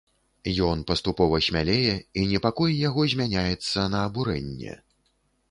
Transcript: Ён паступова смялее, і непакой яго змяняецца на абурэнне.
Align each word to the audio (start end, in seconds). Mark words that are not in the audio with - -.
Ён 0.67 0.79
паступова 0.91 1.39
смялее, 1.47 1.91
і 2.21 2.23
непакой 2.31 2.73
яго 2.87 3.07
змяняецца 3.13 3.87
на 3.97 4.01
абурэнне. 4.09 4.73